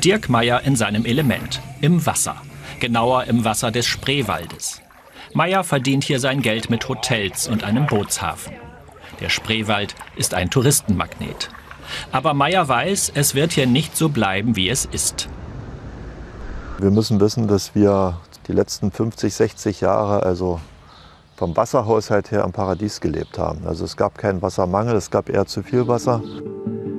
[0.00, 2.36] Dirk Meyer in seinem Element, im Wasser.
[2.80, 4.82] Genauer im Wasser des Spreewaldes.
[5.32, 8.52] Meyer verdient hier sein Geld mit Hotels und einem Bootshafen.
[9.20, 11.48] Der Spreewald ist ein Touristenmagnet.
[12.12, 15.28] Aber Meyer weiß, es wird hier nicht so bleiben, wie es ist.
[16.78, 20.60] Wir müssen wissen, dass wir die letzten 50, 60 Jahre, also
[21.36, 23.66] vom Wasserhaushalt her am Paradies gelebt haben.
[23.66, 26.22] Also es gab keinen Wassermangel, es gab eher zu viel Wasser.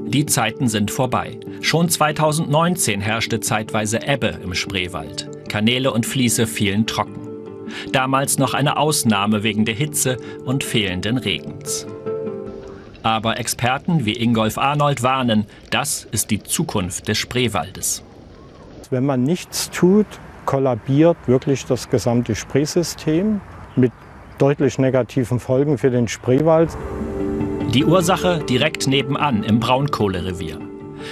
[0.08, 1.38] Die Zeiten sind vorbei.
[1.60, 5.30] Schon 2019 herrschte zeitweise Ebbe im Spreewald.
[5.50, 7.28] Kanäle und Fließe fielen trocken.
[7.92, 11.86] Damals noch eine Ausnahme wegen der Hitze und fehlenden Regens.
[13.04, 18.02] Aber Experten wie Ingolf Arnold warnen, das ist die Zukunft des Spreewaldes.
[18.90, 20.08] Wenn man nichts tut,
[20.46, 23.42] kollabiert wirklich das gesamte Spreesystem
[23.76, 23.92] mit
[24.38, 26.70] deutlich negativen Folgen für den Spreewald.
[27.74, 30.58] Die Ursache direkt nebenan im Braunkohlerevier.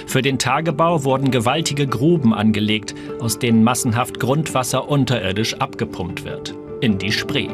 [0.06, 6.54] Für den Tagebau wurden gewaltige Gruben angelegt, aus denen massenhaft Grundwasser unterirdisch abgepumpt wird.
[6.80, 7.50] In die Spree.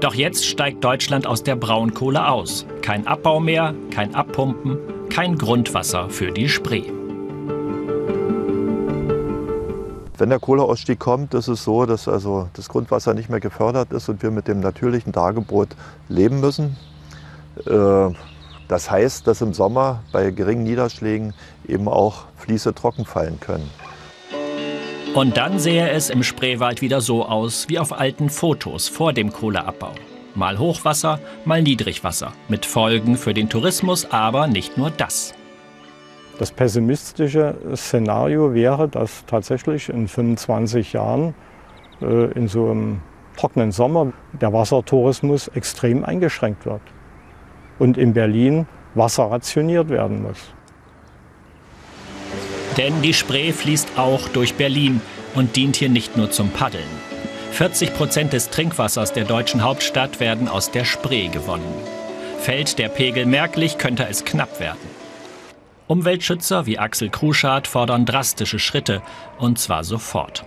[0.00, 2.66] Doch jetzt steigt Deutschland aus der Braunkohle aus.
[2.80, 4.78] Kein Abbau mehr, kein Abpumpen,
[5.10, 6.84] kein Grundwasser für die Spree.
[10.16, 14.08] Wenn der Kohleausstieg kommt, ist es so, dass also das Grundwasser nicht mehr gefördert ist
[14.08, 15.68] und wir mit dem natürlichen Tagebrot
[16.08, 16.76] leben müssen.
[17.64, 18.14] Äh,
[18.68, 21.34] das heißt, dass im Sommer bei geringen Niederschlägen
[21.68, 23.70] eben auch Fließe trocken fallen können.
[25.14, 29.32] Und dann sähe es im Spreewald wieder so aus wie auf alten Fotos vor dem
[29.32, 29.92] Kohleabbau.
[30.34, 32.32] Mal Hochwasser, mal Niedrigwasser.
[32.48, 35.32] Mit Folgen für den Tourismus, aber nicht nur das.
[36.38, 41.34] Das pessimistische Szenario wäre, dass tatsächlich in 25 Jahren
[42.02, 43.00] äh, in so einem
[43.38, 46.82] trockenen Sommer der Wassertourismus extrem eingeschränkt wird
[47.78, 50.38] und in Berlin Wasser rationiert werden muss.
[52.76, 55.00] Denn die Spree fließt auch durch Berlin
[55.34, 56.84] und dient hier nicht nur zum Paddeln.
[57.52, 61.72] 40 Prozent des Trinkwassers der deutschen Hauptstadt werden aus der Spree gewonnen.
[62.38, 64.78] Fällt der Pegel merklich, könnte es knapp werden.
[65.86, 69.02] Umweltschützer wie Axel Kruschardt fordern drastische Schritte,
[69.38, 70.44] und zwar sofort.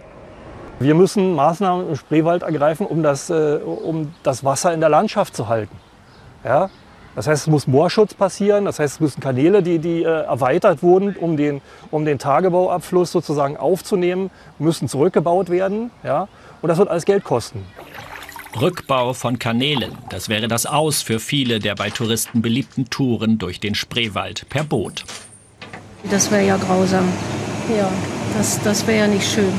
[0.80, 5.36] Wir müssen Maßnahmen im Spreewald ergreifen, um das, äh, um das Wasser in der Landschaft
[5.36, 5.76] zu halten.
[6.44, 6.70] Ja?
[7.19, 10.81] Das heißt, es muss Moorschutz passieren, das heißt, es müssen Kanäle, die, die äh, erweitert
[10.81, 11.59] wurden, um den,
[11.91, 15.91] um den Tagebauabfluss sozusagen aufzunehmen, müssen zurückgebaut werden.
[16.02, 16.29] Ja?
[16.62, 17.66] Und das wird alles Geld kosten.
[18.62, 23.59] Rückbau von Kanälen, das wäre das Aus für viele der bei Touristen beliebten Touren durch
[23.59, 25.03] den Spreewald per Boot.
[26.09, 27.03] Das wäre ja grausam.
[27.78, 27.91] Ja,
[28.38, 29.52] das, das wäre ja nicht schön.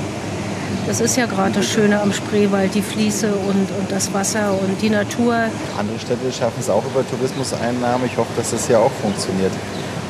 [0.91, 4.83] Das ist ja gerade das Schöne am Spreewald, die Fließe und, und das Wasser und
[4.83, 5.37] die Natur.
[5.79, 8.09] Andere Städte schaffen es auch über Tourismuseinnahmen.
[8.09, 9.53] Ich hoffe, dass das hier auch funktioniert.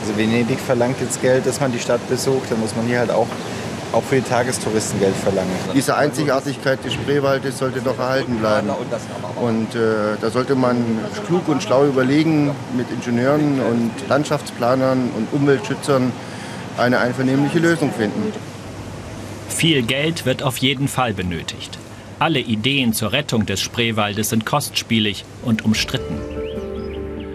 [0.01, 2.51] Also Venedig verlangt jetzt Geld, dass man die Stadt besucht.
[2.51, 3.27] Dann muss man hier halt auch,
[3.93, 4.23] auch für die
[4.65, 5.51] Touristen Geld verlangen.
[5.75, 8.71] Diese Einzigartigkeit des Spreewaldes sollte doch erhalten bleiben.
[9.39, 10.83] Und äh, da sollte man
[11.27, 16.11] klug und schlau überlegen, mit Ingenieuren und Landschaftsplanern und Umweltschützern
[16.79, 18.33] eine einvernehmliche Lösung finden.
[19.51, 21.79] Viel Geld wird auf jeden Fall benötigt.
[22.19, 26.17] Alle Ideen zur Rettung des Spreewaldes sind kostspielig und umstritten.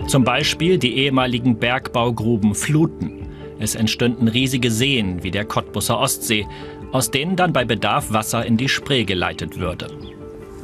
[0.08, 3.28] Zum Beispiel die ehemaligen Bergbaugruben fluten.
[3.60, 6.48] Es entstünden riesige Seen wie der Cottbusser Ostsee,
[6.92, 9.88] aus denen dann bei Bedarf Wasser in die Spree geleitet würde.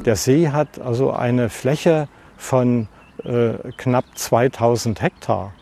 [0.04, 2.88] Der See hat also eine Fläche von
[3.24, 5.52] äh, knapp 2000 Hektar.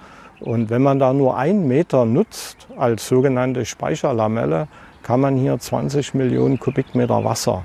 [0.40, 4.68] Und wenn man da nur einen Meter nutzt als sogenannte Speicherlamelle,
[5.02, 7.64] kann man hier 20 Millionen Kubikmeter Wasser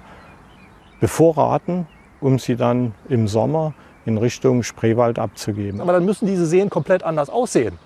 [1.00, 1.88] bevorraten,
[2.22, 3.73] um sie dann im Sommer
[4.06, 5.81] in Richtung Spreewald abzugeben.
[5.81, 7.78] Aber dann müssen diese Seen komplett anders aussehen.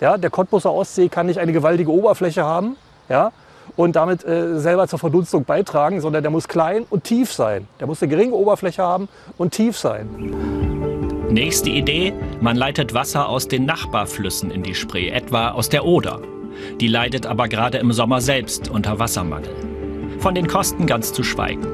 [0.00, 2.76] Ja, der Cottbuser Ostsee kann nicht eine gewaltige Oberfläche haben
[3.08, 3.30] ja,
[3.76, 7.68] und damit äh, selber zur Verdunstung beitragen, sondern der muss klein und tief sein.
[7.78, 10.08] Der muss eine geringe Oberfläche haben und tief sein.
[11.30, 16.20] Nächste Idee, man leitet Wasser aus den Nachbarflüssen in die Spree, etwa aus der Oder.
[16.80, 19.50] Die leidet aber gerade im Sommer selbst unter Wassermangel.
[20.18, 21.66] Von den Kosten ganz zu schweigen.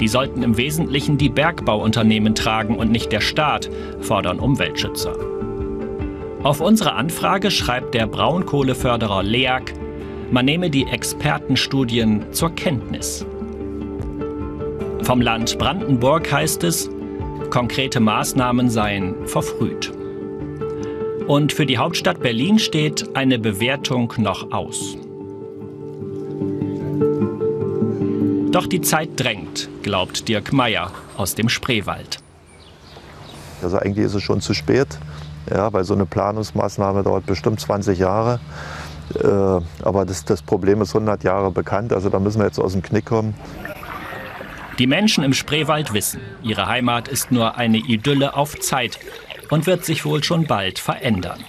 [0.00, 3.70] Die sollten im Wesentlichen die Bergbauunternehmen tragen und nicht der Staat,
[4.00, 5.14] fordern Umweltschützer.
[6.42, 9.74] Auf unsere Anfrage schreibt der Braunkohleförderer LEAG,
[10.30, 13.26] man nehme die Expertenstudien zur Kenntnis.
[15.02, 16.88] Vom Land Brandenburg heißt es,
[17.50, 19.92] konkrete Maßnahmen seien verfrüht.
[21.30, 24.96] Und für die Hauptstadt Berlin steht eine Bewertung noch aus.
[28.50, 32.18] Doch die Zeit drängt, glaubt Dirk Meyer aus dem Spreewald.
[33.62, 34.88] Also eigentlich ist es schon zu spät,
[35.48, 38.40] ja, weil so eine Planungsmaßnahme dauert bestimmt 20 Jahre.
[39.14, 39.28] Äh,
[39.84, 42.82] aber das, das Problem ist 100 Jahre bekannt, also da müssen wir jetzt aus dem
[42.82, 43.34] Knick kommen.
[44.80, 48.98] Die Menschen im Spreewald wissen, ihre Heimat ist nur eine Idylle auf Zeit
[49.50, 51.44] und wird sich wohl schon bald verändern.